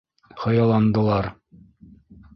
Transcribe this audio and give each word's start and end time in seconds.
Хыялландылар. 0.41 1.31